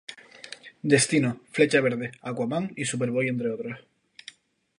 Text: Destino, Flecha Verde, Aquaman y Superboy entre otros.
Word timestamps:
Destino, 0.93 1.41
Flecha 1.51 1.79
Verde, 1.79 2.13
Aquaman 2.23 2.73
y 2.75 2.85
Superboy 2.85 3.27
entre 3.27 3.51
otros. 3.51 3.85